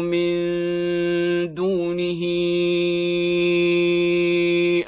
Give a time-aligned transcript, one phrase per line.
[0.00, 0.34] من
[1.54, 2.22] دونه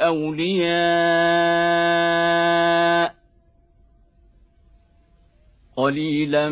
[0.00, 1.48] أولياء
[5.76, 6.48] قليلا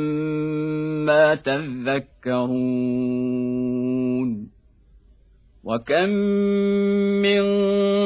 [1.06, 2.46] ما تذكرون
[5.66, 6.08] وكم
[7.22, 7.42] من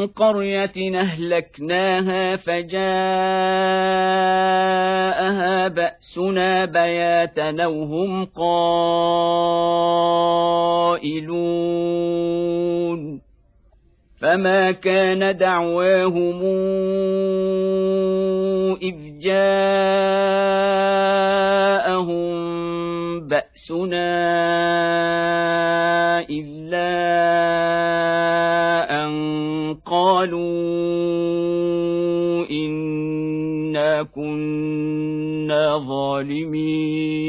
[0.07, 2.81] قريه اهلكناها فجاءها
[5.69, 8.71] باسنا بياتا وهم قائلون
[14.21, 16.43] فما كان دعواهم
[18.83, 20.21] اذ جاءهم
[23.31, 24.11] بأسنا
[26.31, 26.91] إلا
[29.05, 29.11] أن
[29.87, 30.41] قالوا
[32.51, 37.21] إنا كنا ظالمين.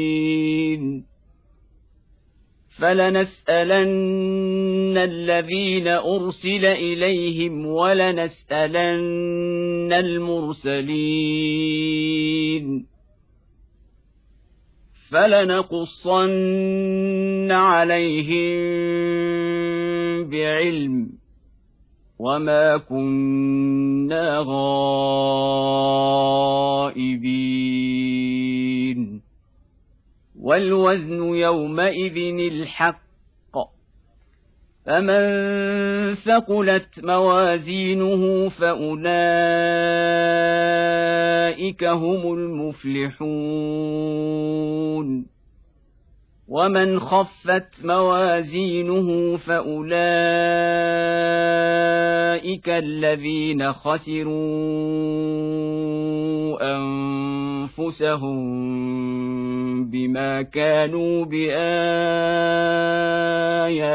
[2.82, 9.12] فلنسألن الذين أرسل إليهم ولنسألن
[9.92, 10.92] المرسلين.
[15.12, 16.22] فلنقصن
[17.50, 18.62] عليهم
[20.30, 21.08] بعلم
[22.18, 24.92] وما كنا غائبين.
[30.40, 32.16] والوزن يومئذ
[32.52, 33.11] الحق
[34.86, 39.04] فمن ثقلت موازينه فاولئك
[41.84, 43.22] هم المفلحون
[46.48, 49.92] ومن خفت موازينه فاولئك
[52.68, 54.32] الذين خسروا
[56.76, 58.42] انفسهم
[59.90, 61.24] بما كانوا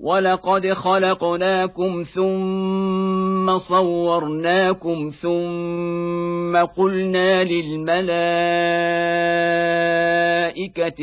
[0.00, 8.06] ولقد خلقناكم ثم صورناكم ثم قلنا للملائكه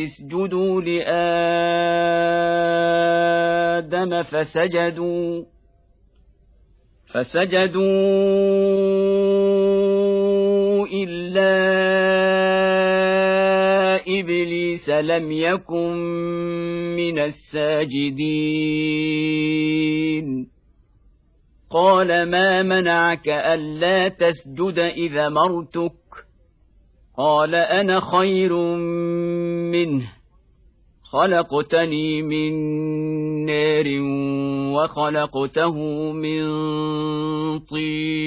[0.03, 1.13] اسجدوا لادم
[4.23, 5.43] فسجدوا
[7.13, 7.83] فسجدوا
[10.93, 11.63] الا
[14.73, 15.93] إبليس لم يكن
[16.95, 18.17] من الساجدين.
[21.71, 25.91] قال ما منعك ألا تسجد إذا مرتك؟
[27.17, 28.53] قال أنا خير
[29.71, 30.11] منه.
[31.03, 32.53] خلقتني من
[33.45, 33.85] نار
[34.73, 35.77] وخلقته
[36.11, 36.43] من
[37.59, 38.23] طين.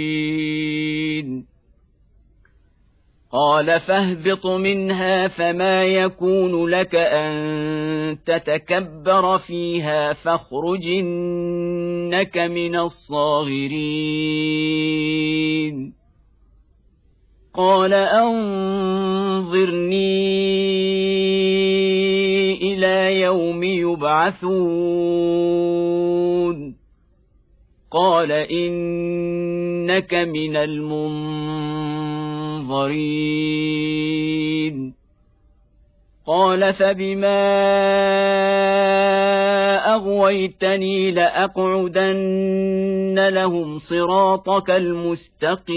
[3.37, 13.77] قال فاهبط منها فما يكون لك أن تتكبر فيها فاخرج إنك من الصاغرين.
[17.55, 18.47] قال أنظرني
[22.63, 25.37] إلى يوم يبعثون.
[27.97, 31.17] قال انك من المنظرين
[36.27, 37.47] قال فبما
[39.95, 42.49] اغويتني لاقعدن
[43.29, 45.77] لهم صراطك المستقيم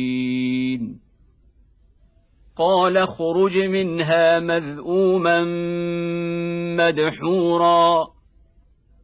[2.57, 5.43] قال اخرج منها مذءوما
[6.77, 8.07] مدحورا.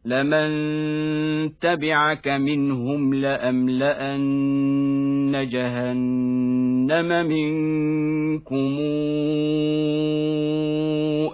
[0.05, 0.49] لمن
[1.59, 4.27] تبعك منهم لأملأن
[5.51, 8.77] جهنم منكم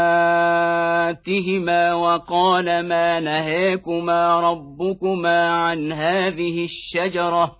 [1.25, 7.55] سوءاتهما وقال ما نهيكما ربكما عن هذه الشجره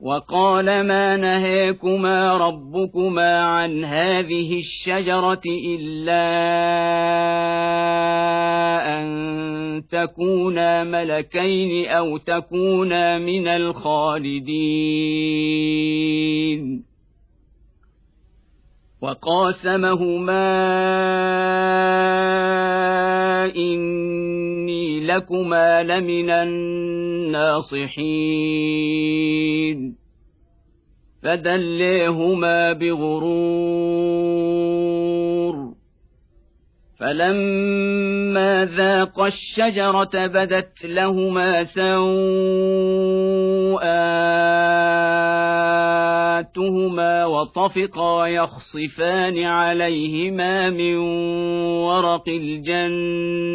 [0.00, 6.24] وقال ما نهيكما ربكما عن هذه الشجره الا
[8.98, 14.84] ان تكونا ملكين أو تكونا من الخالدين
[19.04, 20.46] وقاسمهما
[23.56, 27.84] إني لكما لمن الناصحين.
[31.22, 34.04] فدليهما بغرور.
[37.04, 42.04] فلما ذاقا الشجره بدت لهما سوءاتهما
[47.24, 50.96] وطفقا يخصفان عليهما من
[51.84, 53.54] ورق الجنه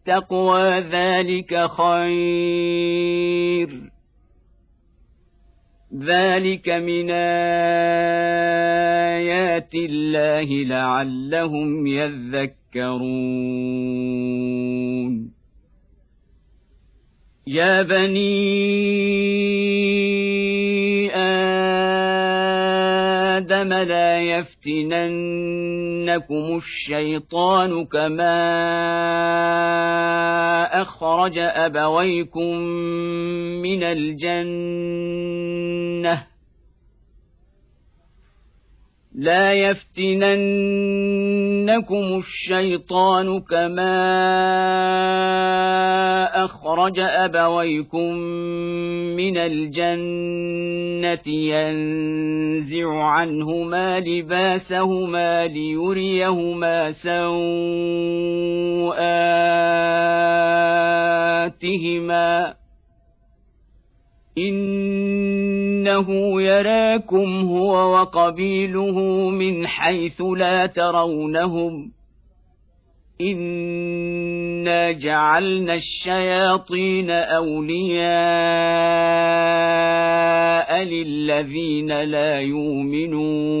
[0.00, 3.68] التقوى ذلك خير.
[5.94, 7.14] ذلك من آيات
[9.74, 12.60] الله لعلهم يذكرون.
[17.46, 18.70] يا بني
[23.50, 25.26] آدم لا يفتننكم
[26.56, 28.30] الشيطان كما
[30.82, 32.56] أخرج أبويكم
[33.62, 34.70] من الجنة.
[39.20, 40.40] لا يفتننكم
[42.18, 44.00] الشيطان كما
[46.44, 48.14] أخرج أبويكم
[49.16, 57.40] من الجنة ينزع عنهما لباسهما ليريهما سوءاتهما
[64.38, 66.06] إنه
[66.42, 71.92] يراكم هو وقبيله من حيث لا ترونهم.
[73.20, 78.10] إنا جعلنا الشياطين أولياء
[80.84, 83.60] للذين لا يؤمنون.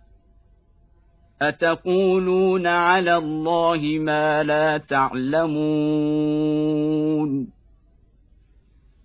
[1.41, 5.51] أتقولون على الله ما لا تعلمون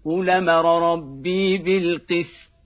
[0.04, 2.56] قل أمر ربي بالقسط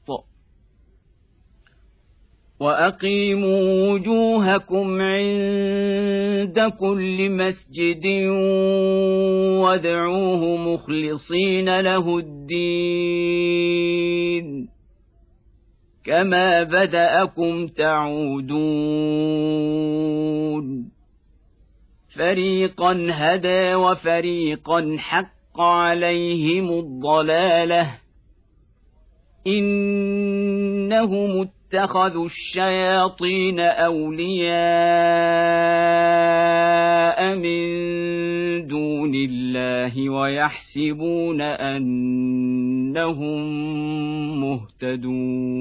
[2.61, 8.07] وأقيموا وجوهكم عند كل مسجد
[9.63, 13.71] وادعوه مخلصين له الدين
[16.05, 19.01] كما بداكم تعودون
[22.17, 27.99] فريقا هدى وفريقا حق عليهم الضلاله
[29.47, 31.41] انهم
[31.73, 34.51] اتخذوا الشياطين أولياء
[37.37, 41.91] من دون الله ويحسبون أنهم
[44.41, 45.61] مهتدون.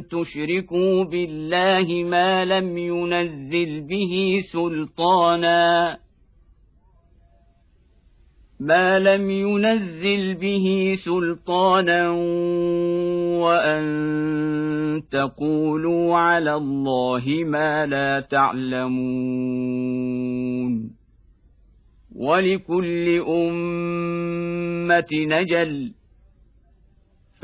[0.00, 5.98] تشركوا بالله ما لم ينزل به سلطانا
[8.60, 12.10] ما لم ينزل به سلطانا
[13.40, 19.64] وان تقولوا على الله ما لا تعلمون
[22.16, 25.94] ولكل امه نجل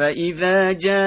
[0.01, 1.01] فاذا جاء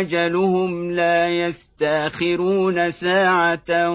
[0.00, 3.90] اجلهم لا يستاخرون ساعه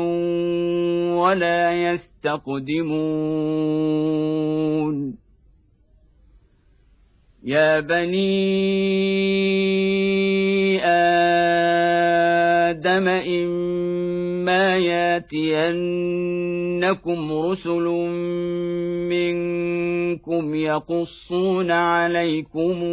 [1.15, 2.89] ولا يستقدمون
[7.43, 8.29] يا بني
[12.69, 16.11] آدم اما ياتينكم
[17.31, 17.83] رسل
[19.09, 22.83] منكم يقصون عليكم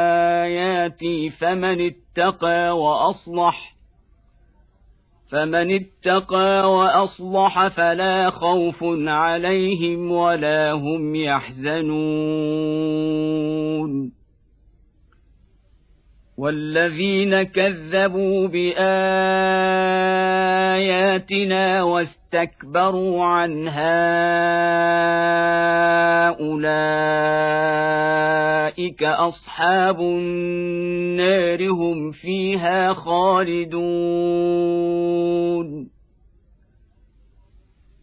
[0.00, 3.79] اياتي فمن اتقى واصلح
[5.30, 11.90] فمن اتقى وأصلح فلا خوف عليهم ولا هم يحزنون
[16.40, 18.82] والذين كذبوا بآياتنا
[21.82, 24.00] واستكبروا عنها
[26.28, 26.62] أولئك
[29.02, 33.70] أصحاب النار هم فيها خالدون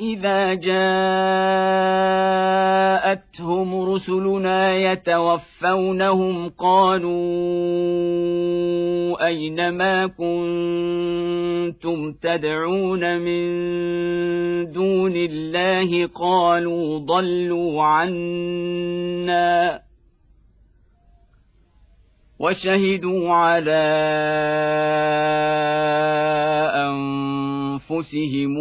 [0.00, 0.74] اذا جاءتهم
[3.90, 7.14] رسلنا يتوفونهم قالوا
[9.26, 13.44] أينما كنتم تدعون من
[14.72, 19.80] دون الله قالوا ضلوا عنا
[22.38, 23.84] وشهدوا على
[27.90, 28.58] أنفسهم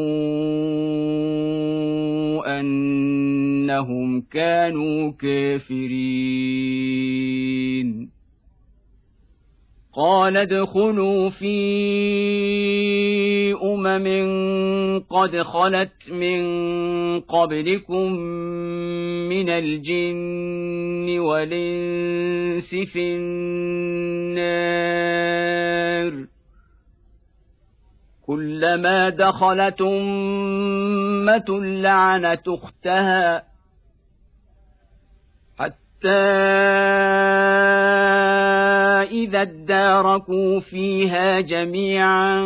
[2.45, 5.93] أنهم كانوا كافرين
[9.95, 11.53] قال ادخلوا في
[13.53, 16.41] امم قد خلت من
[17.19, 18.11] قبلكم
[19.29, 24.33] من الجن والانس في النار
[28.27, 33.52] كلما دخلت أمة لعنت أختها.
[39.11, 42.39] إذا اداركوا فيها جميعا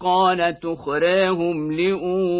[0.00, 2.30] قال تخراهم لأولاهم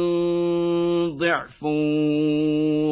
[1.18, 1.64] ضعف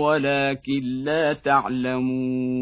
[0.02, 2.58] ولكن لا تعلمون.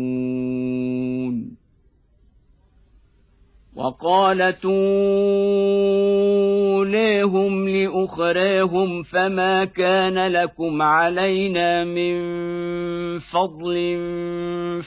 [3.76, 4.66] وقالت
[7.26, 12.16] أوليهم لأخريهم فما كان لكم علينا من
[13.20, 14.00] فضل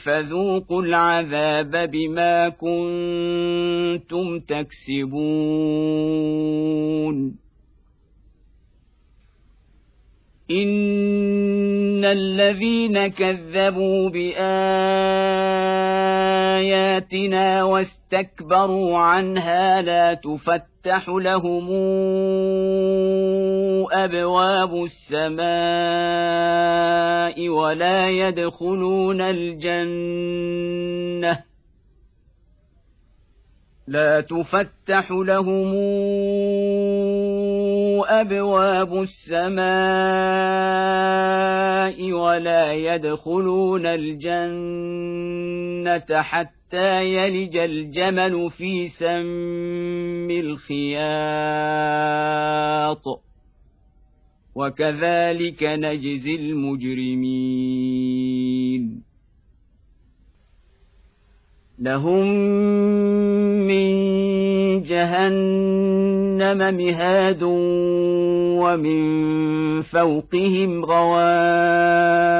[0.05, 5.49] فذوقوا العذاب بما كنتم تكسبون.
[10.51, 14.43] إن الذين كذبوا بآياتنا
[17.63, 20.68] واستكبروا عنها لا تفتح
[21.09, 21.67] لهم
[23.91, 25.49] أبواب السماء
[27.49, 30.69] ولا يدخلون الجنة.
[33.87, 35.73] لا تفتح لهم
[38.09, 39.69] أبواب السماء
[42.11, 45.01] ولا يدخلون الجنة
[46.21, 50.89] حتى يلج الجمل في سم الخياط
[54.55, 57.59] وكذلك نجزي المجرمين
[61.79, 62.27] لهم
[63.67, 63.89] من
[64.83, 67.43] جهنم مهاد
[68.63, 69.01] ومن
[69.81, 72.39] فوقهم غواش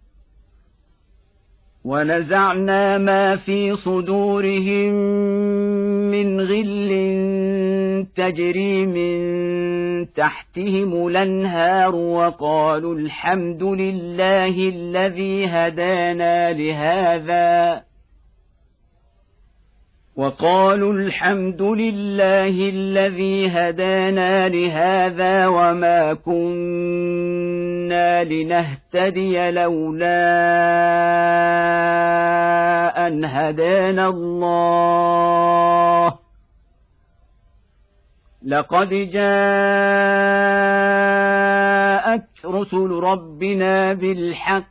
[1.85, 4.93] ونزعنا ما في صدورهم
[6.11, 6.91] من غل
[8.15, 17.81] تجري من تحتهم الأنهار وقالوا الحمد لله الذي هدانا لهذا.
[20.15, 27.50] وقالوا الحمد لله الذي هدانا لهذا وما كنا
[28.23, 30.07] لنهتدي لولا
[33.07, 36.13] ان هدانا الله
[38.43, 39.21] لقد جاءت
[42.45, 44.70] رسل ربنا بالحق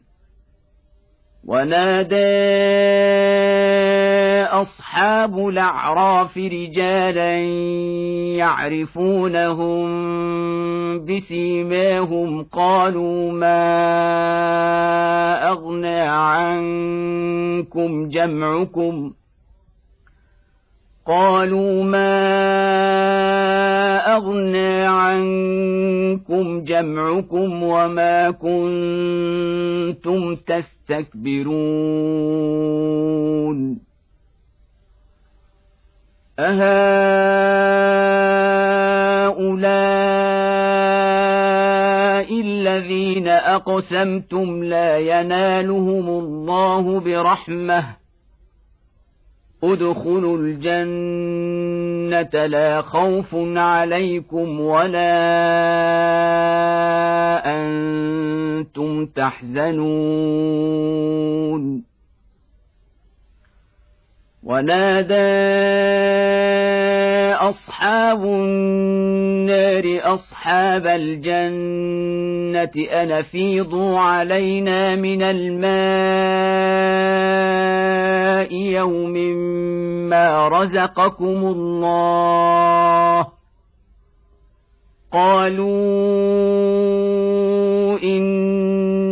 [1.51, 2.15] ونادى
[4.61, 7.37] أصحاب الأعراف رجالا
[8.39, 9.85] يعرفونهم
[11.05, 13.61] بسيماهم قالوا ما
[15.51, 16.49] أغنى عنكم
[18.09, 19.11] جمعكم
[21.05, 22.31] قالوا ما
[24.15, 31.61] أغنى عنكم جمعكم وما كنتم تستكبرون
[36.39, 36.81] أهؤلاء
[42.41, 48.00] الذين أقسمتم لا ينالهم الله برحمة
[49.63, 51.45] ادخلوا الجنة
[52.45, 55.11] لا خوف عليكم ولا
[57.45, 59.81] أنتم تحزنون.
[64.43, 65.13] ونادى
[67.49, 75.71] أصحاب النار أصحاب الجنة أن افيضوا علينا من الماء
[78.53, 79.13] يوم
[80.09, 83.27] ما رزقكم الله
[85.11, 85.71] قالوا
[88.03, 89.00] إن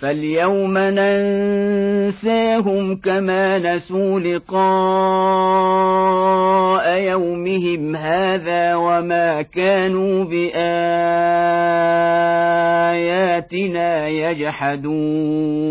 [0.00, 1.76] فاليوم ننساهم
[2.96, 4.60] كما نسوا لقاء
[6.98, 10.58] يومهم هذا وما كانوا باياتنا
[14.08, 15.70] يجحدون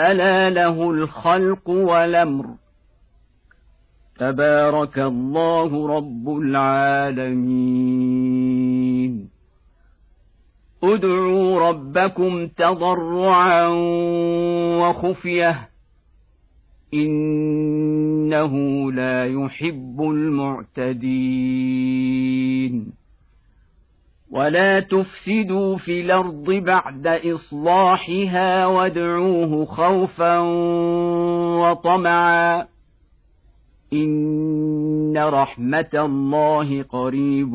[0.00, 2.46] ألا له الخلق والأمر.
[4.18, 7.80] تبارك الله رب العالمين.
[10.82, 13.68] ادعوا ربكم تضرعا
[14.80, 15.68] وخفية.
[16.94, 18.52] إنه
[18.92, 22.99] لا يحب المعتدين.
[24.30, 30.38] ولا تفسدوا في الأرض بعد اصلاحها وادعوه خوفا
[31.58, 32.66] وطمعا
[33.92, 37.54] ان رحمه الله قريب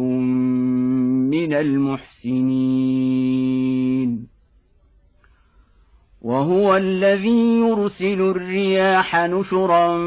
[1.30, 3.16] من المحسنين
[6.22, 9.98] وهو الذي يرسل الرياح نشرا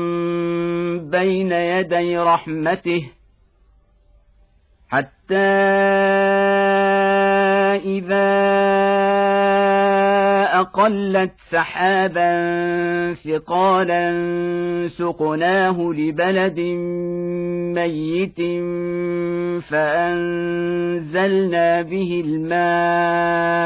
[0.98, 3.17] بين يدي رحمته
[4.88, 5.36] حتى
[7.84, 8.28] إذا
[10.60, 12.34] أقلت سحابا
[13.14, 14.08] ثقالا
[14.88, 16.60] سقناه لبلد
[17.74, 18.40] ميت
[19.68, 23.58] فأنزلنا به الماء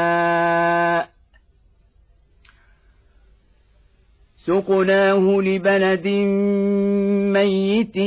[4.45, 6.07] سقناه لبلد
[7.33, 7.97] ميت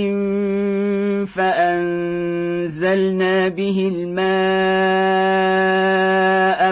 [1.34, 5.36] فأنزلنا به الماء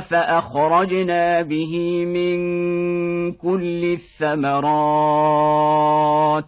[0.01, 2.39] فأخرجنا به من
[3.33, 6.45] كل الثمرات.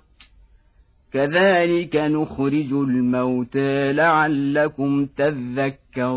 [1.12, 6.16] كذلك نخرج الموتى لعلكم تذكرون.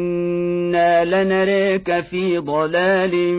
[1.03, 3.35] لنريك في ضلال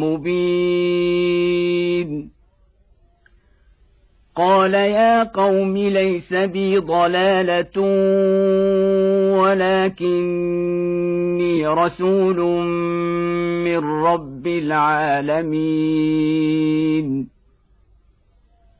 [0.00, 1.56] مبين
[4.36, 7.80] قال يا قوم ليس بي ضلاله
[9.86, 12.36] ولكني رسول
[13.64, 15.76] من رب العالمين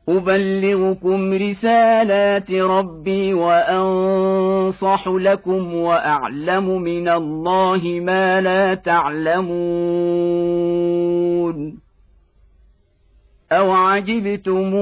[0.09, 9.87] أبلغكم رسالات ربي وأنصح لكم وأعلم من الله ما لا تعلمون
[13.51, 14.75] أو عجبتم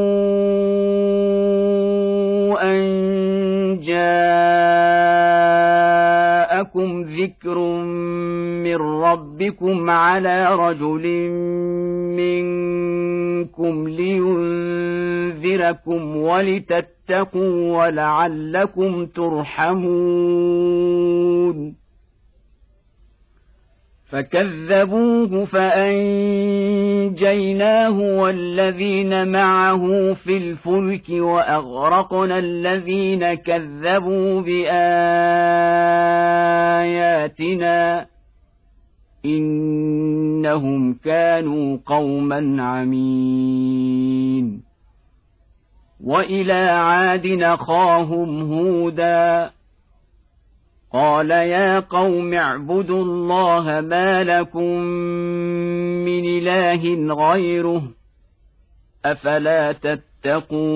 [2.61, 2.85] أن
[6.75, 7.57] جاءكم ذكر
[8.63, 11.29] من ربكم على رجل
[12.19, 15.35] منكم لينذركم
[16.17, 19.85] ولتتقوا ولعلكم ترحمون.
[24.09, 25.89] فكذبوه فأنجيناه
[27.99, 34.85] والذين معه في الفلك وأغرقنا الذين كذبوا بآياتنا
[39.25, 44.15] إنهم كانوا قوما عمين
[46.03, 49.51] وإلى عاد أخاهم هودا
[50.95, 54.79] قال يا قوم اعبدوا الله ما لكم
[56.07, 57.83] من اله غيره
[59.05, 60.75] افلا تتقون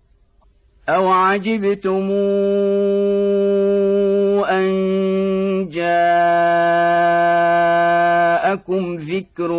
[0.95, 2.11] أو عجبتم
[4.49, 4.71] ان
[8.51, 9.51] جاءكم ذكر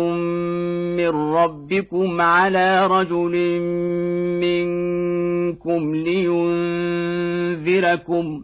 [0.97, 3.59] من ربكم على رجل
[4.43, 5.95] منكم
[7.55, 8.43] لينذركم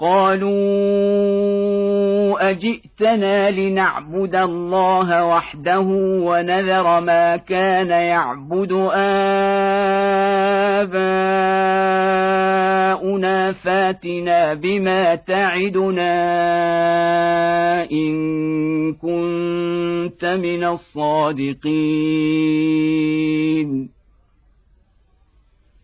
[0.00, 0.50] قالوا
[2.50, 5.80] أجئتنا لنعبد الله وحده
[6.24, 8.72] ونذر ما كان يعبد
[12.32, 16.10] آباؤنا فاتنا بما تعدنا
[17.92, 21.60] إن كنت من الصادقين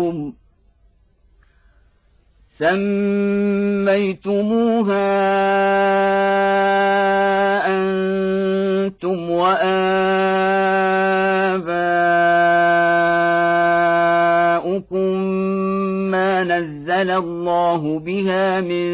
[0.00, 0.32] وآباؤكم
[3.90, 5.10] سميتموها
[7.66, 9.80] أنتم وآباؤكم
[16.10, 18.86] ما نزل الله بها من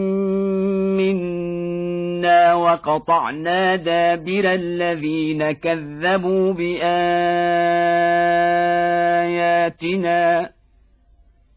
[0.97, 7.01] منا وقطعنا دابر الذين كذبوا بآياتنا.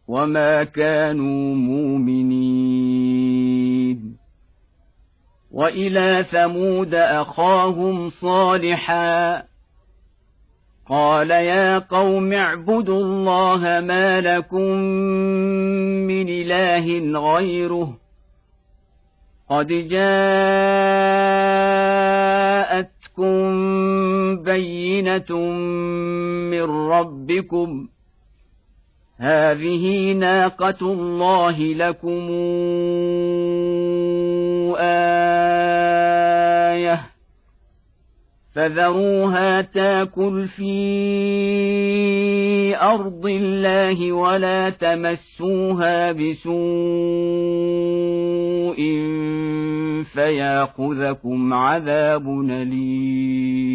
[0.08, 3.14] وما كانوا مؤمنين
[5.50, 9.42] والى ثمود اخاهم صالحا
[10.88, 14.70] قال يا قوم اعبدوا الله ما لكم
[16.06, 17.98] من اله غيره
[19.50, 20.34] قد جاءتكم
[24.42, 25.38] بينه
[26.50, 27.88] من ربكم
[29.18, 32.30] هذه ناقة الله لكم
[34.78, 35.14] آية
[38.54, 40.74] فذروها تاكل في
[42.76, 46.64] أرض الله ولا تمسوها بسوء
[50.04, 53.74] فياخذكم عذاب أليم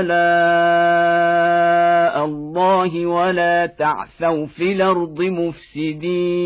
[0.00, 1.60] آلاء
[2.24, 6.40] الله ولا تعثوا في الأرض مفسدين.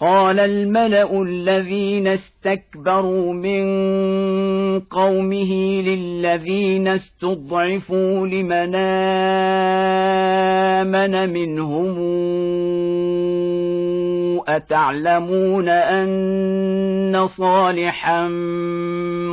[0.00, 3.60] قال الملأ الذين استكبروا من
[4.80, 8.74] قومه للذين استضعفوا لمن
[10.80, 11.98] آمن منهم
[14.56, 18.28] أتعلمون أن صالحا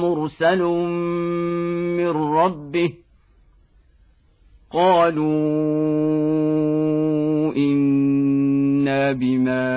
[0.01, 0.61] مرسل
[1.97, 2.93] من ربه؟
[4.72, 5.28] قالوا
[7.57, 9.68] إنا بما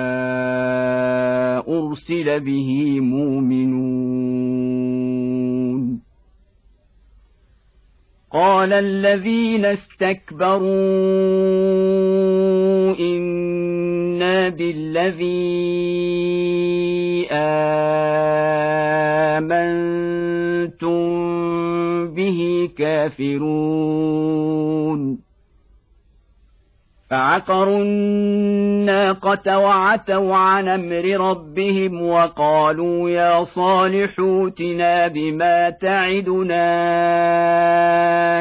[1.67, 4.41] أرسل به مؤمنون.
[8.33, 10.61] قال الذين استكبروا
[12.99, 15.21] إنا بالذي
[17.31, 18.11] آمنتم
[22.07, 24.21] به كافرون.
[27.11, 36.61] فعقروا الناقة وعتوا عن أمر ربهم وقالوا يا صالح اوتنا بما تعدنا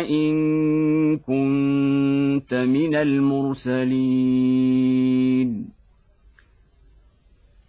[0.00, 4.10] إن كنت من المرسلين.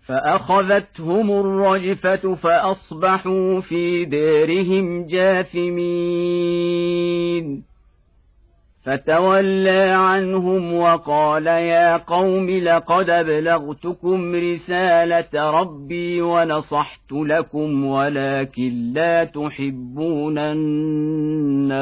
[0.08, 5.72] فأخذتهم الرجفة فأصبحوا في دارهم جاثمين.
[8.84, 21.82] فتولى عنهم وقال يا قوم لقد أبلغتكم رسالة ربي ونصحت لكم ولكن لا تحبون الناصحين.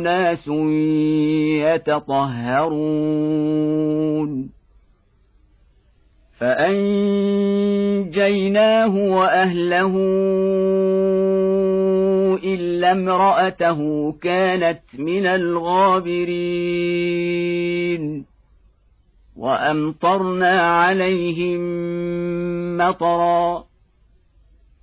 [0.00, 0.48] اناس
[1.76, 4.50] يتطهرون.
[6.38, 9.96] فأنجيناه وأهله
[12.44, 16.70] إلا امرأته كانت من الغابرين.
[19.36, 21.60] وأمطرنا عليهم
[22.76, 23.69] مطرا.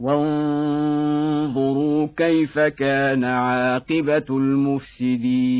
[0.00, 1.86] وانظروا
[2.16, 5.56] كيف كان عاقبة المفسدين.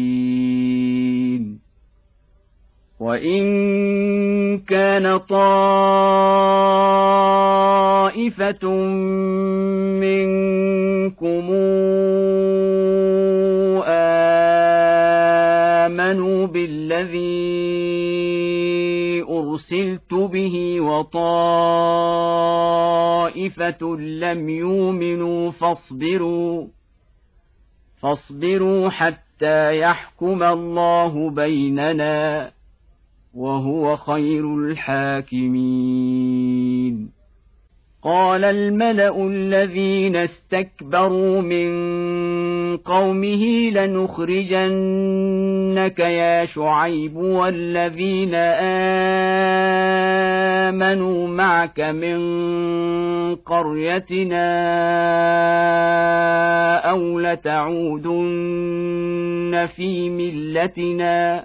[3.01, 5.47] وإن كان طائفة
[10.01, 11.53] منكم
[15.87, 17.57] آمنوا بالذي
[19.57, 21.17] ارسلت به وطائفه
[23.97, 26.67] لم يؤمنوا فاصبروا
[28.03, 32.51] فاصبروا حتى يحكم الله بيننا
[33.35, 35.57] وهو خير الحاكمين.
[38.07, 44.69] قال الملأ الذين استكبروا من قومه لنخرجنك
[45.99, 48.35] يا شعيب والذين
[50.75, 52.17] آمنوا معك من
[53.35, 54.47] قريتنا
[56.91, 58.37] أو لتعودن
[59.77, 61.45] في ملتنا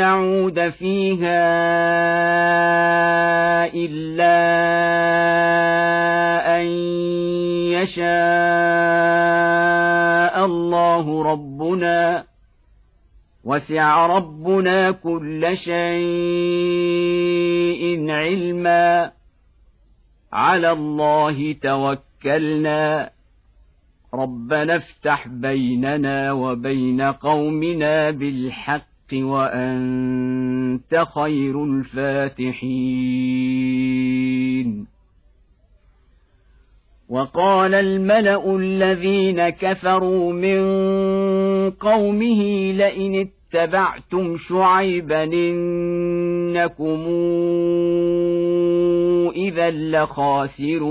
[0.00, 1.44] نعود فيها
[3.74, 4.36] إلا
[6.60, 6.66] أن
[7.76, 8.06] يشاء
[10.44, 12.24] الله ربنا
[13.44, 15.80] وسع ربنا كل شيء
[18.10, 19.12] علما.
[20.32, 23.10] على الله توكلنا.
[24.14, 28.89] ربنا افتح بيننا وبين قومنا بالحق.
[29.14, 33.00] وأنت خير الفاتحين.
[37.08, 40.60] وقال الملأ الذين كفروا من
[41.70, 47.00] قومه لئن اتبعتم شعيبا إنكم
[49.36, 50.90] إذا لخاسرون.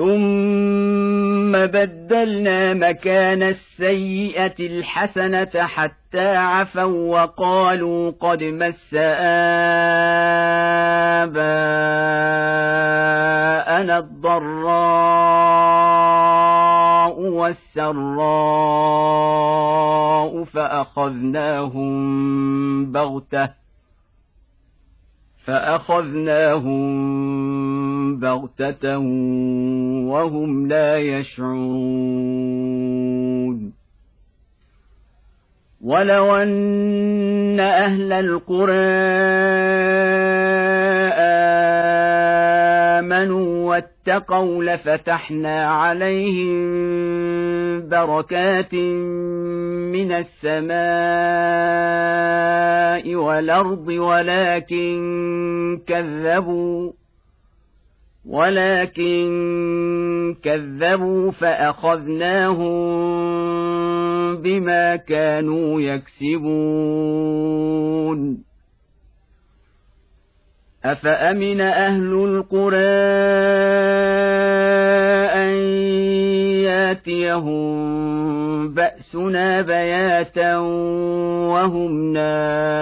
[0.00, 8.94] ثم بدلنا مكان السيئه الحسنه حتى عفوا وقالوا قد مس
[11.24, 11.58] اباءنا
[13.98, 14.80] الضراء
[17.20, 18.40] والسراء
[20.44, 21.92] فاخذناهم
[22.92, 23.60] بغته
[25.44, 26.80] فأخذناهم
[28.20, 28.98] بغتة
[30.08, 32.50] وهم لا يشعرون.
[35.84, 38.76] ولو أن أهل القرى
[42.98, 43.76] آمنوا
[44.08, 46.58] واتقوا لفتحنا عليهم
[47.88, 48.74] بركات
[49.94, 50.80] من السماء
[53.14, 55.00] والأرض ولكن
[55.86, 56.92] كذبوا
[58.28, 59.26] ولكن
[60.42, 62.70] كذبوا فأخذناهم
[64.36, 66.90] بما كانوا يكسبون.
[70.84, 72.76] افامن أهل القرى
[75.36, 75.52] ان
[76.64, 77.70] ياتيهم
[78.74, 82.80] باسنا بياتا وهم نائمون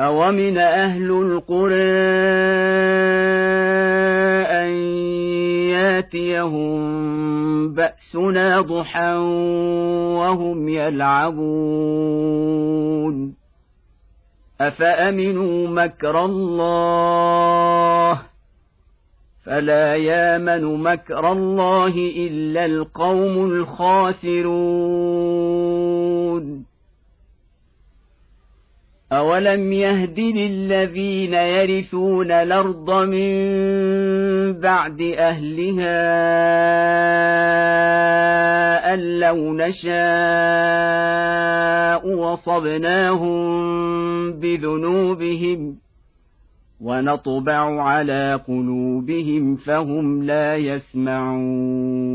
[0.00, 1.74] أومن أهل القرى
[4.50, 4.70] أن
[5.84, 9.14] ياتيهم بأسنا ضحى
[10.16, 11.44] وهم يلعبون.
[14.60, 17.54] أفأمنوا مكر الله؟
[19.46, 24.34] فلا يامن مكر الله إلا القوم الخاسرون.
[29.12, 33.32] أولم يهد للذين يرثون الأرض من
[34.60, 36.04] بعد أهلها
[38.94, 39.94] أن لو نشاء
[42.16, 43.44] وصبناهم
[44.32, 45.76] بذنوبهم
[46.80, 52.14] ونطبع على قلوبهم فهم لا يسمعون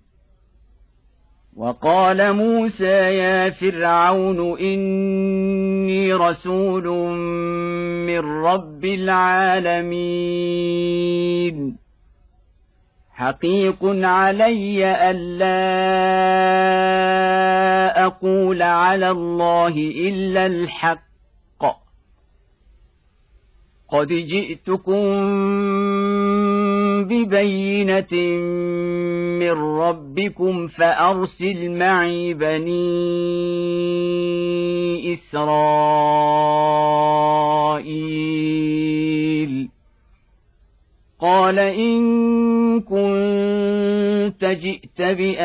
[1.57, 2.85] وقال موسى
[3.17, 6.87] يا فرعون إني رسول
[8.07, 10.17] من رب العالمين.
[13.11, 15.45] حقيق علي الا
[18.05, 21.11] أقول على الله إلا الحق.
[23.89, 25.05] قد جئتكم
[27.03, 28.13] ببينة
[29.39, 32.91] من ربكم فأرسل معي بني
[38.41, 39.70] إسرائيل
[41.21, 42.01] قال إن
[42.81, 45.41] كنت جئت بآية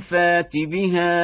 [0.00, 1.16] فات بها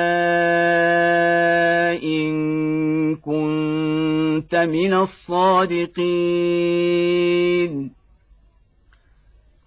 [2.03, 5.97] إن كنت من الصادقين.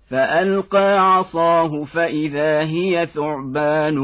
[0.10, 3.98] فألقى عصاه فإذا هي ثعبان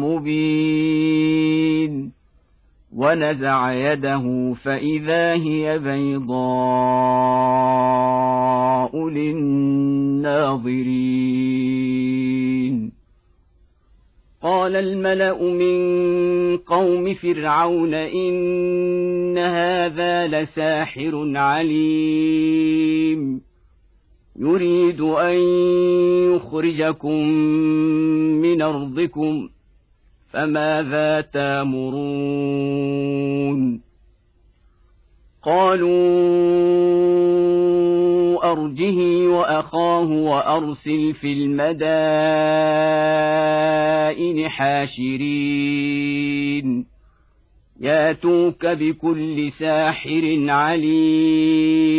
[0.00, 1.38] مبين.
[2.98, 6.28] ونزع يده فإذا هي بيضاء
[9.08, 10.58] للناظرين.
[14.42, 15.78] قال الملأ من
[16.56, 23.40] قوم فرعون إن هذا لساحر عليم.
[24.40, 25.36] يريد أن
[26.34, 27.28] يخرجكم
[28.42, 29.48] من أرضكم
[30.32, 32.68] فماذا تامرون؟
[35.42, 35.88] قالوا
[38.52, 41.68] أرجه وأخاه وأرسل في المدائن
[44.48, 46.18] حاشرين.
[47.80, 51.98] ياتوك بكل ساحر عليم.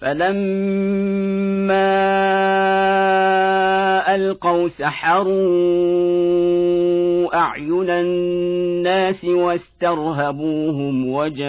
[0.00, 1.88] فلما
[4.14, 5.38] القوا سحروا
[7.36, 11.48] اعين الناس واسترهبوهم وجاءوا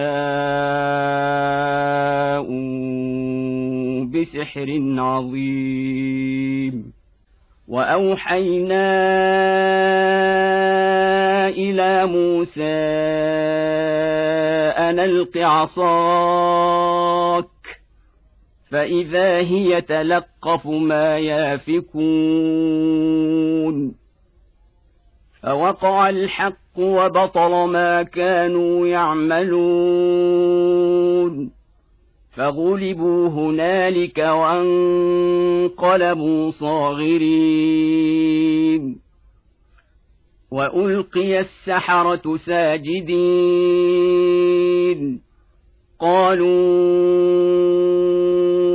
[4.05, 6.93] بسحر عظيم
[7.67, 8.89] واوحينا
[11.49, 12.63] إلى موسى
[14.77, 16.39] ان الق عصاك
[18.71, 21.89] فإذا هي تلقف ما يافكون
[25.43, 30.29] فوقع الحق وبطل ما كانوا يعملون
[32.31, 35.71] فغلبوا هنالك وانقلبوا
[36.51, 38.29] صاغرين
[40.51, 43.49] والقي السحره ساجدين
[45.99, 47.29] قالوا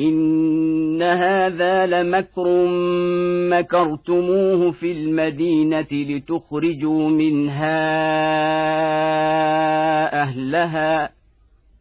[0.00, 2.66] إن هذا لمكر
[3.50, 7.82] مكرتموه في المدينة لتخرجوا منها
[10.22, 11.10] أهلها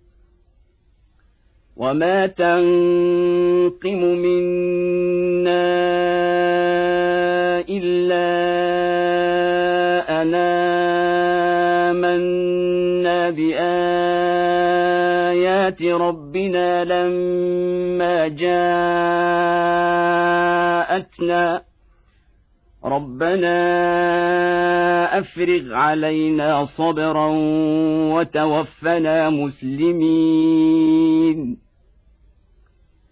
[1.81, 5.65] وما تنقم منا
[7.69, 8.27] إلا
[10.21, 10.49] أنا
[11.91, 14.21] آمنا بآيات
[15.81, 19.31] ربنا لما جاءتنا
[22.85, 23.57] ربنا
[25.19, 27.27] افرغ علينا صبرا
[28.13, 30.91] وتوفنا مسلمين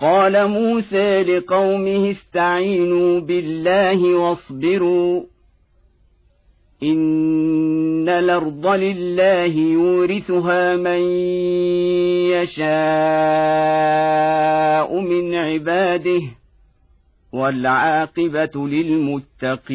[0.00, 5.22] قال موسى لقومه استعينوا بالله واصبروا
[6.82, 11.00] إن الأرض لله يورثها من
[12.32, 12.60] يشاء
[15.00, 16.20] من عباده
[17.32, 19.70] والعاقبة للمتقين.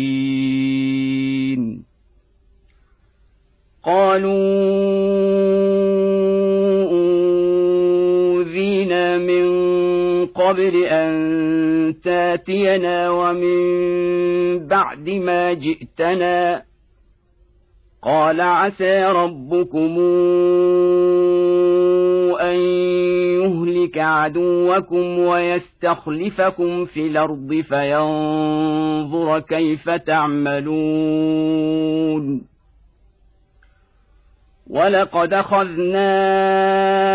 [3.83, 4.45] قالوا
[8.55, 9.45] اوذينا من
[10.25, 16.63] قبل أن تاتينا ومن بعد ما جئتنا
[18.03, 19.99] قال عسى ربكم
[22.41, 22.55] أن
[23.43, 31.35] يهلك عدوكم ويستخلفكم في الأرض فينظر كيف تعملون
[34.69, 37.14] ولقد أخذنا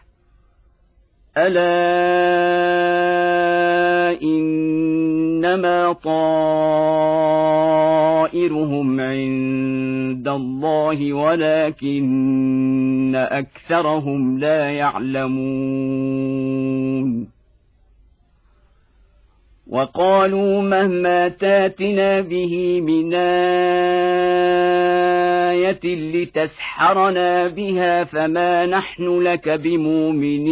[1.37, 1.61] ألا
[4.21, 6.19] إنما طائرهم
[8.99, 15.41] عند الله ولكن أكثرهم لا يعلمون.
[19.71, 23.21] وقالوا مهما تاتنا به من آية
[25.83, 30.51] لتسحرنا بها فما نحن لك بمؤمنين.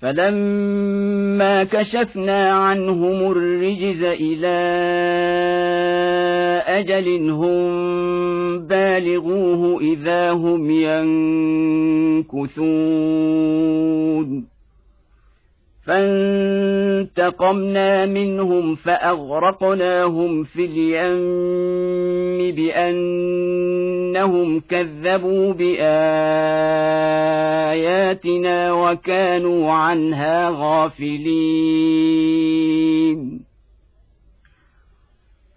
[0.00, 4.58] فلما كشفنا عنهم الرجز إلى
[6.66, 7.68] أجل هم
[8.66, 10.70] بالغوه اذا هم
[12.30, 12.58] ينكثون
[15.88, 25.78] فانتقمنا منهم فأغرقناهم في اليم بأنهم كذبوا بآياتنا
[28.72, 31.18] وكانوا عنها غافلين.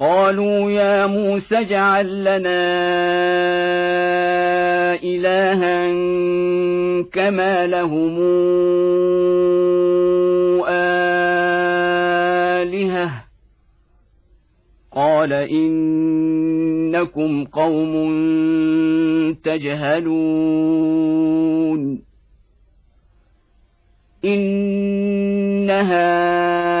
[0.00, 2.70] قالوا يا موسى اجعل لنا
[4.94, 5.90] إلها
[7.12, 8.18] كما لهم
[10.68, 13.10] آلهة.
[14.92, 17.94] قال إنكم قوم
[19.44, 21.00] تجهلون.
[24.24, 26.80] إن هؤلاء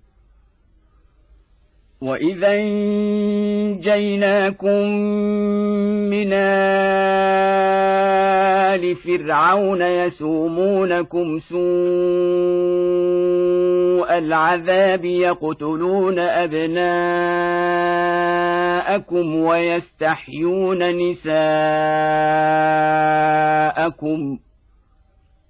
[2.01, 2.53] واذا
[3.61, 3.89] انجيناكم
[6.09, 6.33] من
[8.73, 11.61] ال فرعون يسومونكم سوء
[14.17, 16.85] العذاب يقتلون ابناءكم
[19.35, 21.31] ويستحيون نساءكم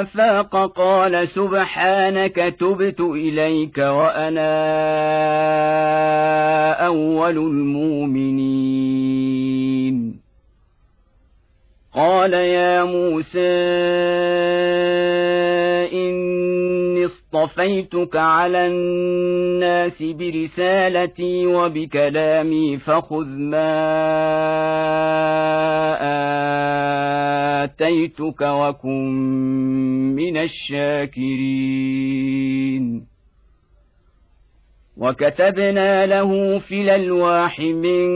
[0.00, 4.56] افاق قال سبحانك تبت اليك وأنا
[6.86, 8.66] اول المؤمنين.
[11.94, 13.38] قال يا موسى
[15.92, 16.95] إني
[17.36, 23.76] اصطفيتك على الناس برسالتي وبكلامي فخذ ما
[27.64, 29.12] آتيتك وكن
[30.14, 31.56] من الشاكرين.
[34.96, 38.06] وكتبنا له في الالواح من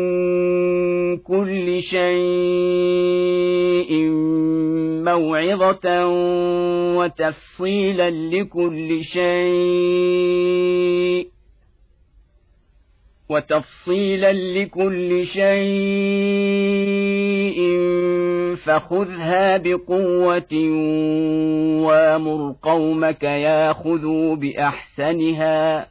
[1.18, 3.10] كل شيء
[5.04, 6.06] موعظه
[6.96, 10.40] وتفصيلا لكل شيء
[13.28, 15.60] وتفصيلا لكل شيء
[18.56, 20.54] فخذها بقوه
[21.82, 25.90] وامر قومك ياخذوا باحسنها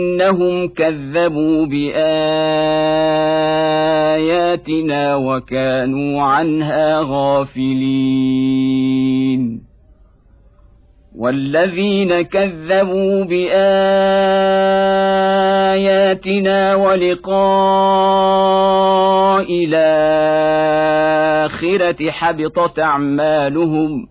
[0.21, 1.95] بانهم كذبوا بآياتنا
[5.15, 8.51] وكانوا عنها غافلين.
[11.17, 13.55] والذين كذبوا بآياتنا
[16.75, 17.41] ولقاء
[19.67, 20.91] الآخرة
[22.11, 24.10] حبطت أعمالهم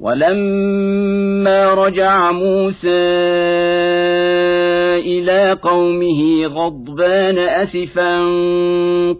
[0.00, 2.88] ولما رجع موسى
[4.98, 8.18] إلى قومه غضبان أسفا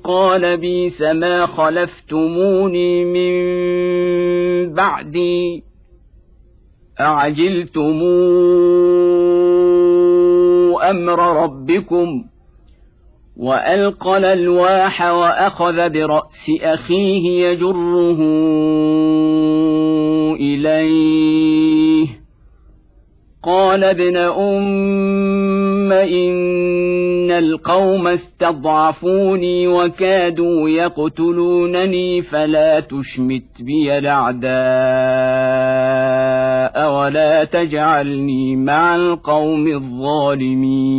[0.04, 5.62] قال بيس ما خلفتموني من بعدي
[7.00, 8.02] أعجلتم
[10.90, 12.24] أمر ربكم
[13.36, 18.18] وألقى الألواح وأخذ برأس أخيه يجره
[20.34, 22.06] إليه.
[23.44, 34.48] قال ابن أم إن القوم استضعفوني وكادوا يقتلونني فلا تشمت بي الأعداء
[36.94, 40.98] ولا تجعلني مع القوم الظالمين.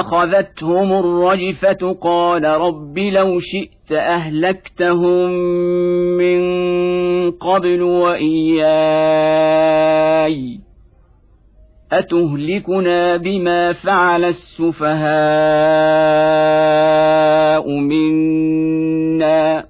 [0.00, 5.30] أخذتهم الرجفة قال رب لو شئت أهلكتهم
[6.16, 6.40] من
[7.30, 8.70] قبل وإياي.
[11.92, 15.00] أتهلكنا بما فعل السفهاء
[17.78, 19.69] منا؟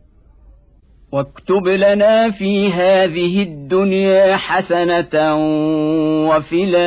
[1.13, 5.35] واكتب لنا في هذه الدنيا حسنة
[6.29, 6.81] وفي الآخرة.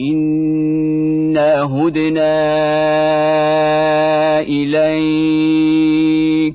[0.00, 2.34] إنا هدنا
[4.40, 6.54] إليك.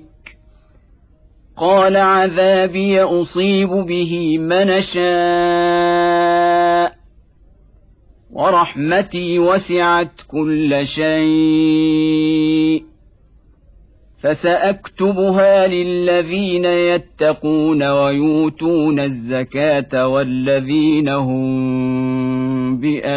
[1.57, 6.93] قال عذابي أصيب به من شاء
[8.31, 12.88] ورحمتي وسعت كل شيء.
[14.21, 23.07] فسأكتبها للذين يتقون ويؤتون الزكاة والذين هم بآياتنا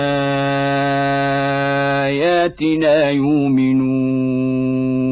[3.10, 5.11] يؤمنون.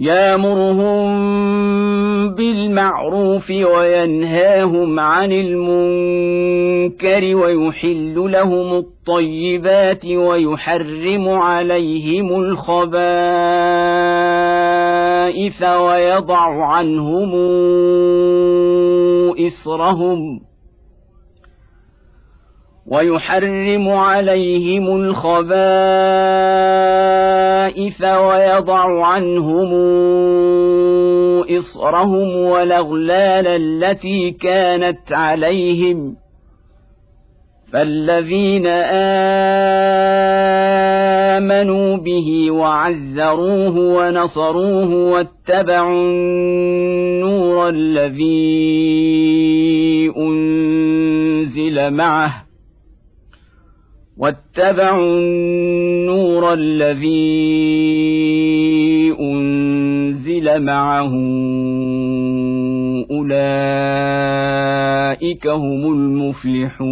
[0.00, 1.10] يامرهم
[2.34, 6.56] بالمعروف وينهاهم عن المنكر
[7.36, 12.92] ويحل لهم الطيبات ويحرم عليهم الخبائث
[15.62, 17.30] ويضع عنهم
[19.46, 20.49] إصرهم
[22.90, 25.50] ويحرم عليهم الخبائث
[28.02, 29.74] ويضع عنهم
[31.58, 36.16] إصرهم والأغلال التي كانت عليهم.
[37.72, 38.66] فالذين
[41.36, 48.30] آمنوا به وعزروه ونصروه واتبعوا النور الذي
[50.16, 52.49] أنزل معه
[54.58, 57.10] واتبعوا النور الذي
[59.20, 61.14] أنزل معه
[63.10, 63.46] أولئك
[65.46, 66.90] هم المفلحون.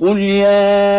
[0.00, 0.98] قل يا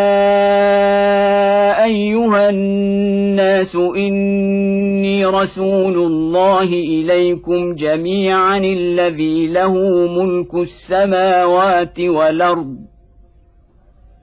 [1.89, 9.73] ايها الناس اني رسول الله اليكم جميعا الذي له
[10.07, 12.77] ملك السماوات والارض.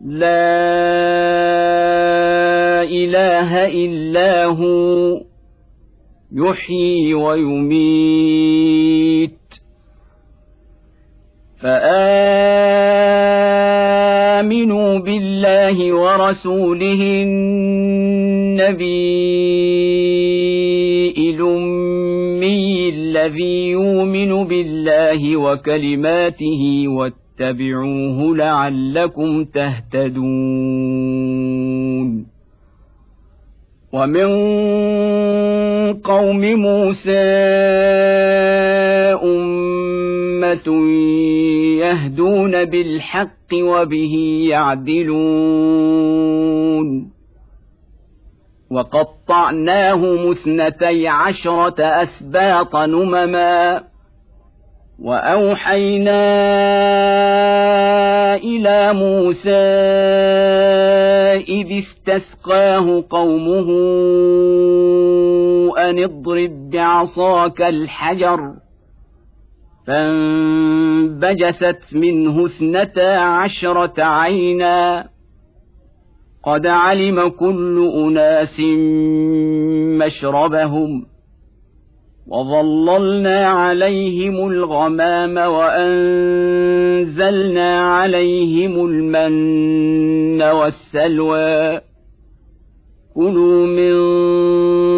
[0.04, 0.46] لا
[2.82, 5.20] اله الا هو
[6.32, 8.66] يحيي ويميت.
[11.62, 12.75] فامنوا
[15.66, 18.86] بالله ورسوله النبي
[21.30, 30.26] الأمي الذي يؤمن بالله وكلماته واتبعوه لعلكم تهتدون.
[33.92, 34.28] ومن
[35.94, 37.26] قوم موسى
[39.24, 39.85] أمة
[41.78, 45.46] يهدون بالحق وبه يعدلون.
[48.70, 53.82] وقطعناهم اثنتي عشرة أسباط نمما.
[55.02, 56.26] وأوحينا
[58.36, 59.50] إلى موسى
[61.48, 63.68] إذ استسقاه قومه
[65.78, 68.65] أن اضرب بعصاك الحجر.
[69.86, 75.08] فانبجست منه اثنتا عشرة عينا.
[76.44, 78.60] قد علم كل أناس
[80.04, 81.06] مشربهم
[82.26, 86.50] وظللنا عليهم الغمام وأنزلنا
[87.94, 91.80] عليهم المن والسلوى.
[93.14, 93.96] كلوا من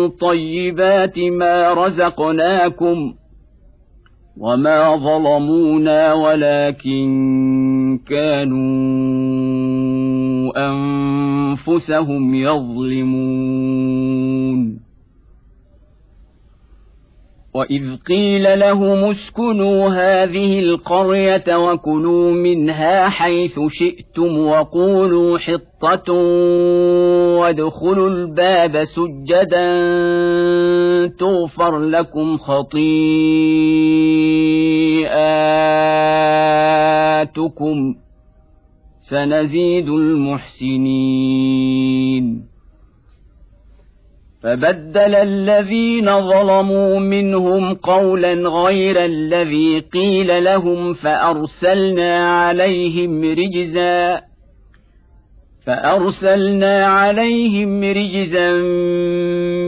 [0.09, 3.15] طيبات ما رزقناكم
[4.41, 7.09] وما ظلمونا ولكن
[8.07, 8.59] كانوا
[10.57, 13.69] انفسهم يظلمون
[17.59, 26.13] واذ قيل لهم اسكنوا هذه القريه وكلوا منها حيث شئتم وقولوا حطه
[27.39, 29.77] وادخلوا الباب سجدا
[31.07, 32.79] تغفر لكم خطيئاتكم
[39.01, 41.39] سنزيد المحسنين
[44.43, 54.21] فبدل الذين ظلموا منهم قولا غير الذي قيل لهم فأرسلنا عليهم رجزا
[55.67, 58.53] فأرسلنا عليهم رجزا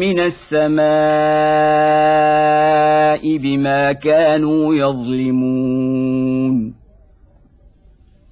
[0.00, 0.90] من السماء
[3.38, 6.40] بما كانوا يظلمون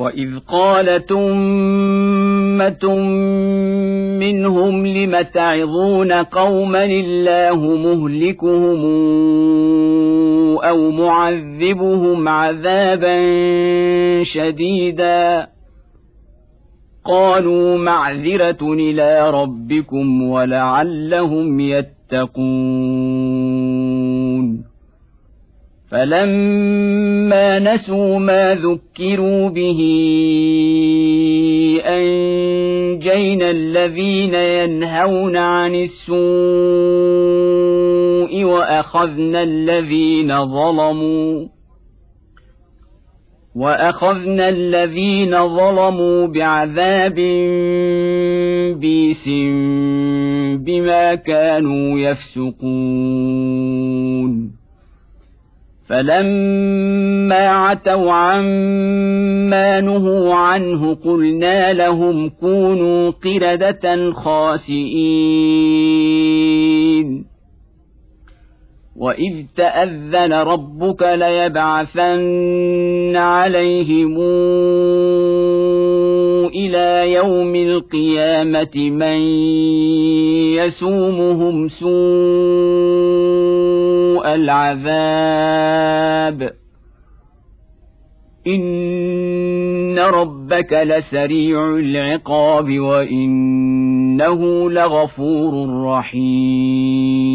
[0.00, 2.94] واذ قالت امه
[4.18, 8.80] منهم لم تعظون قوما الله مهلكهم
[10.58, 13.18] أو معذبهم عذابا
[14.22, 15.48] شديدا
[17.04, 23.39] قالوا معذره إلى ربكم ولعلهم يتقون
[25.90, 29.80] فلما نسوا ما ذكروا به
[31.86, 36.14] انجينا الذين ينهون عن السوء
[38.44, 41.46] واخذنا الذين ظلموا
[43.54, 47.14] واخذنا الذين ظلموا بعذاب
[48.80, 49.28] بيس
[50.58, 53.40] بما كانوا يفسقون
[55.90, 65.60] فلما عتوا عما نهوا عنه قلنا لهم كونوا قرده خاسئين
[68.96, 74.18] واذ تاذن ربك ليبعثن عليهم
[76.46, 79.20] إلى يوم القيامة من
[80.56, 81.90] يسومهم سوء
[84.34, 85.80] العذاب.
[88.46, 97.30] إن ربك لسريع العقاب وإنه لغفور رحيم.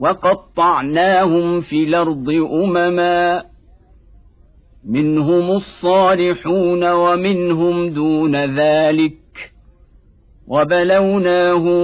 [0.00, 3.49] وقطعناهم في الأرض أمما
[4.84, 9.12] منهم الصالحون ومنهم دون ذلك
[10.48, 11.80] وبلوناهم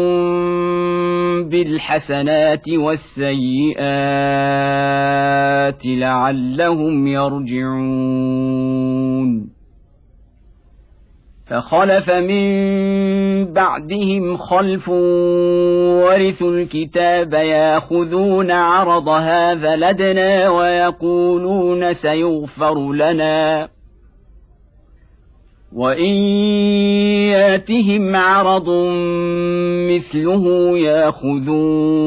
[1.48, 3.76] بالحسنات والسيئات
[5.86, 8.36] لعلهم يرجعون
[11.46, 23.68] فخلف من بعدهم خلف ورثوا الكتاب ياخذون عرض هذا لدنا ويقولون سيغفر لنا.
[25.72, 26.14] وإن
[27.30, 28.68] ياتهم عرض
[29.90, 32.06] مثله ياخذوه.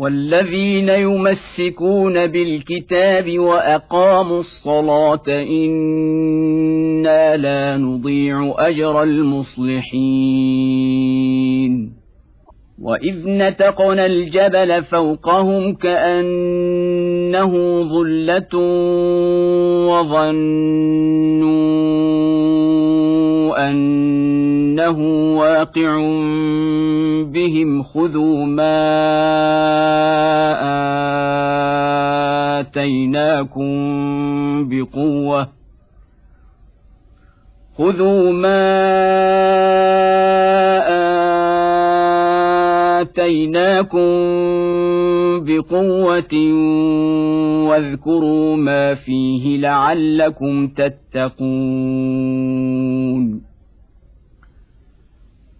[0.00, 10.00] والذين يمسكون بالكتاب وأقاموا الصلاة إنا لا نضيع أجر المصلحين.
[12.80, 17.52] واذ نتقنا الجبل فوقهم كانه
[17.82, 18.56] ظله
[19.88, 20.50] وظنوا
[23.70, 24.98] انه
[25.38, 25.96] واقع
[27.24, 28.80] بهم خذوا ما
[32.60, 33.70] اتيناكم
[34.68, 35.48] بقوه
[37.78, 38.70] خذوا ما
[40.88, 41.79] آتيناكم
[45.40, 46.34] بقوة
[47.68, 52.20] واذكروا ما فيه لعلكم تتقون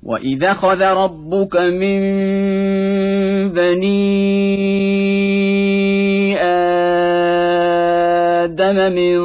[0.03, 2.01] وإذا خذ ربك من
[3.49, 4.01] بني
[8.45, 9.21] آدم من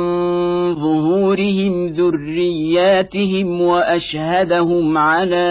[0.76, 5.46] ظهورهم ذرياتهم وأشهدهم على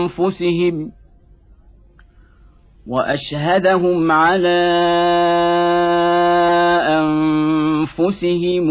[0.00, 0.92] أنفسهم
[2.86, 4.60] وأشهدهم على
[6.88, 8.70] أنفسهم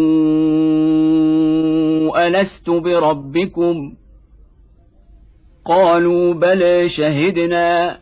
[2.17, 3.93] ألست بربكم؟
[5.65, 7.97] قالوا بلى شهدنا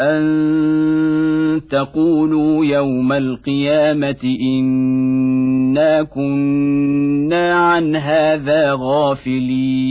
[0.00, 9.90] أن تقولوا يوم القيامة إنا كنا عن هذا غافلين.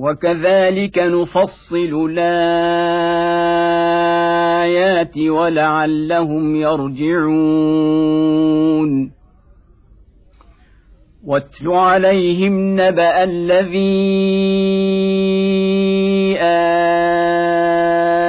[0.00, 2.38] وكذلك نفصل الآيات
[5.18, 8.10] ولعلهم يرجعون.
[11.26, 14.00] واتل عليهم نبأ الذي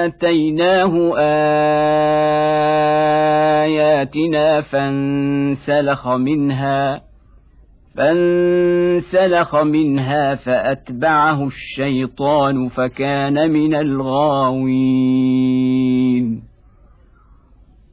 [0.06, 1.18] آتيناه
[3.65, 7.11] آياتنا فانسلخ منها.
[7.97, 15.22] فانسلخ منها فأتبعه الشيطان فكان من الغاوين.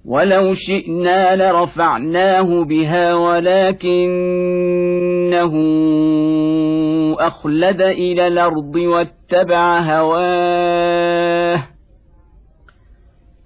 [0.05, 3.95] ولو شئنا لرفعناه بها ولكنه
[7.21, 11.78] أخلد إلى الأرض واتبع هواه.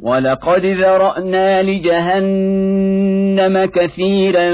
[0.00, 4.50] ولقد ذرأنا لجهنم كثيرا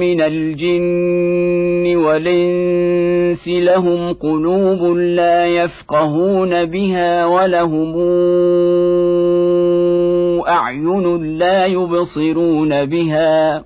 [0.00, 7.94] من الجن والإنس لهم قلوب لا يفقهون بها ولهم
[10.48, 13.64] أعين لا يبصرون بها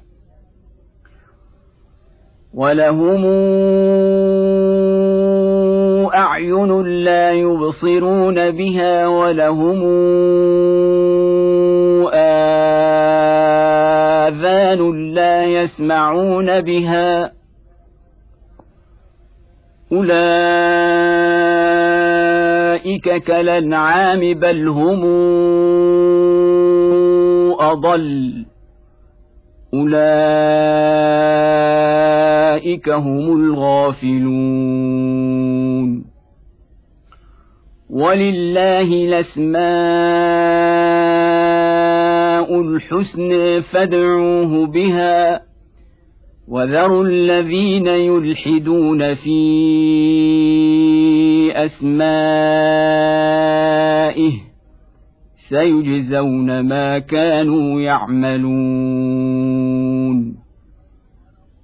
[2.54, 3.24] ولهم
[6.06, 9.82] أعين لا يبصرون بها ولهم
[14.30, 17.32] آذان لا يسمعون بها
[19.92, 20.30] أولئك
[23.24, 25.04] كالأنعام بل هم
[27.60, 28.44] أضل
[29.74, 30.00] أولئك
[32.88, 34.60] هم الغافلون.
[37.90, 39.60] ولله الأسماء
[42.60, 45.40] الحسن فادعوه بها.
[46.48, 49.40] وذروا الذين يلحدون في
[51.54, 52.90] أسمائه.
[55.48, 59.29] سيجزون ما كانوا يعملون.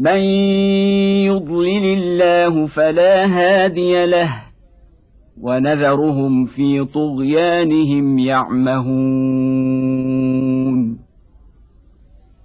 [0.00, 0.20] من
[1.26, 4.34] يضلل الله فلا هادي له
[5.40, 9.60] ونذرهم في طغيانهم يعمهون.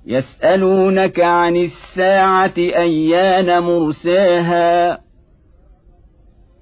[0.07, 4.99] يسألونك عن الساعة أيان مرساها؟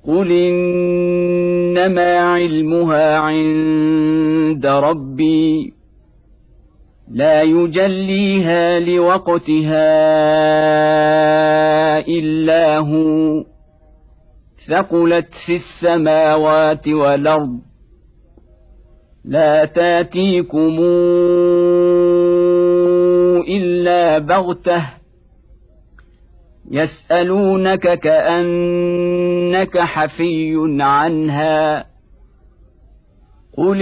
[0.07, 5.73] قل إنما علمها عند ربي.
[7.11, 9.83] لا يجليها لوقتها
[11.99, 13.43] إلا هو.
[14.67, 17.59] ثقلت في السماوات والأرض.
[19.25, 20.79] لا تاتيكم
[23.47, 24.83] إلا بغتة.
[26.71, 31.85] يسألونك كأنك حفي عنها.
[33.57, 33.81] قل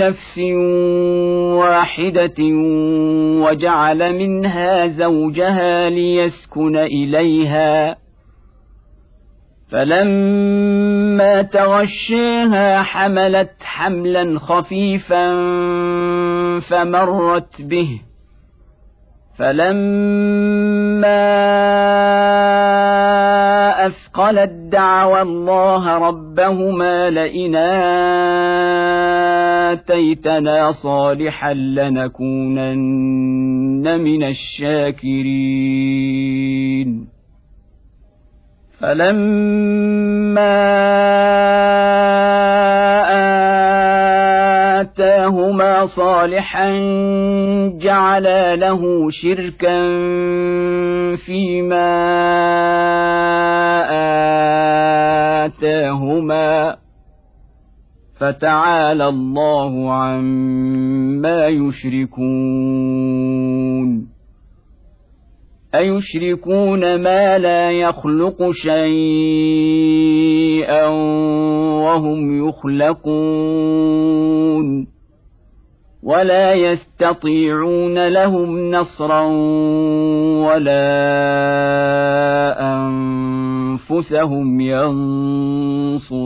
[0.00, 0.38] نفس
[1.58, 2.44] واحدة
[3.44, 7.96] وجعل منها زوجها ليسكن إليها.
[9.70, 15.30] فلما تغشيها حملت حملا خفيفا
[16.60, 18.00] فمرت به.
[19.38, 21.10] فلما
[24.10, 27.56] اثقلت دعوى الله ربهما لئن
[29.70, 32.80] اتيتنا صالحا لنكونن
[34.00, 35.30] من الشاكرين
[38.80, 40.10] فلما
[44.80, 46.70] آتاهما صالحا
[47.80, 49.80] جعلا له شركا
[51.16, 51.90] فيما
[55.44, 56.76] آتاهما
[58.20, 63.00] فتعالى الله عما يشركون
[65.74, 70.06] أيشركون ما لا يخلق شيئا
[71.84, 73.70] وهم يخلقون
[76.02, 79.22] ولا يستطيعون لهم نصرا
[80.46, 80.90] ولا
[82.74, 86.20] أنفسهم ينصرون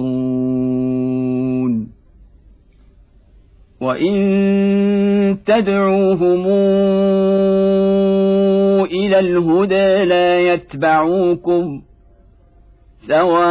[3.85, 4.15] وإن
[5.47, 6.47] تدعوهم
[8.85, 11.83] إلى الهدى لا يتبعوكم
[13.09, 13.45] سواء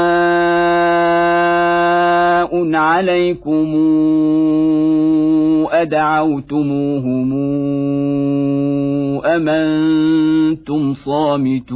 [2.76, 3.68] عليكم
[5.72, 7.34] أدعوتموهم
[9.26, 11.74] أم أنتم صامتون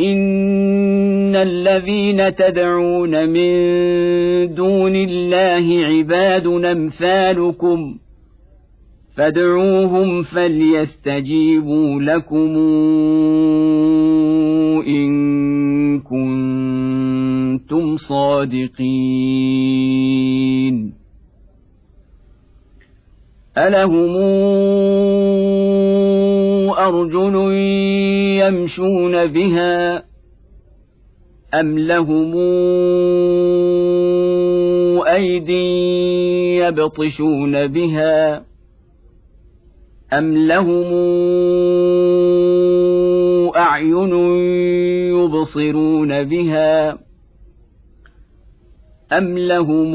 [0.00, 3.50] إن الذين تدعون من
[4.54, 8.08] دون الله عباد أمثالكم ۖ
[9.18, 12.56] فادعوهم فليستجيبوا لكم
[14.86, 18.78] ان كنتم صادقين
[23.58, 24.16] الهم
[26.78, 27.34] ارجل
[28.42, 30.04] يمشون بها
[31.54, 32.34] ام لهم
[35.06, 38.44] ايدي يبطشون بها
[40.12, 40.92] أم لهم
[43.56, 44.12] أعين
[45.14, 46.98] يبصرون بها
[49.12, 49.94] أم لهم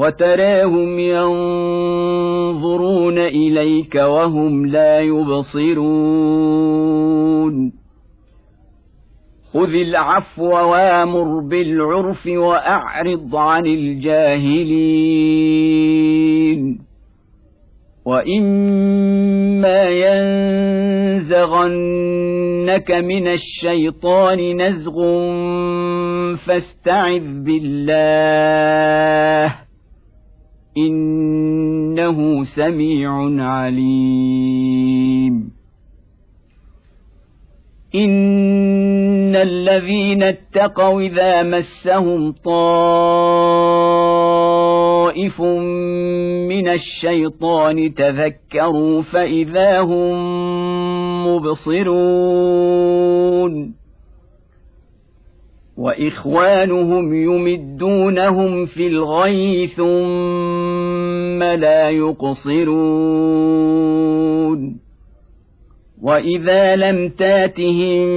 [0.00, 5.80] وتراهم ينظرون إليك وهم لا يبصرون.
[9.52, 15.20] خذ العفو وامر بالعرف وأعرض عن الجاهلين.
[18.06, 19.90] وإما
[21.20, 24.96] ينزغنك من الشيطان نزغ
[26.36, 29.54] فاستعذ بالله.
[30.76, 33.12] إنه سميع
[33.44, 34.80] عليم.
[37.94, 42.50] إن الذين اتقوا إذا مسهم طائف
[46.50, 50.16] من الشيطان تذكروا فإذا هم
[51.26, 52.70] مبصرون.
[55.80, 63.40] وإخوانهم يمدونهم في الغي ثم لا يقصرون.
[66.02, 68.08] وإذا لم تاتهم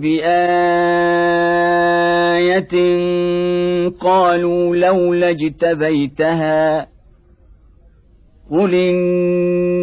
[0.00, 0.42] بآية
[4.00, 6.86] قالوا لولا اجتبيتها
[8.50, 9.82] قل إنما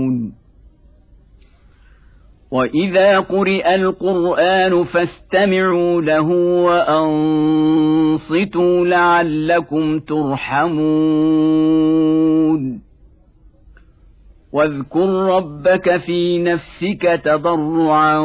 [2.51, 6.27] واذا قرئ القران فاستمعوا له
[8.17, 11.41] وانصتوا لعلكم ترحمون
[14.53, 18.19] واذكر ربك في نفسك تضرعا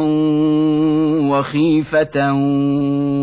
[1.31, 2.33] وخيفه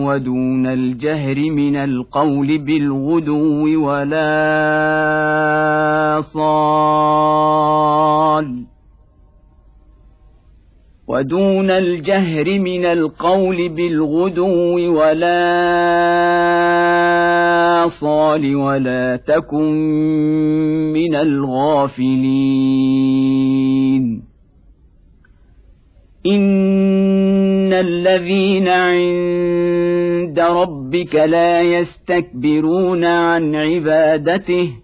[0.06, 4.24] ودون الجهر من القول بالغدو ولا
[6.35, 7.55] صال
[11.09, 15.35] ودون الجهر من القول بالغدو ولا
[18.01, 19.72] صال ولا تكن
[20.93, 22.64] من الغافلين.
[26.26, 34.84] إن الذين عند ربك لا يستكبرون عن عبادته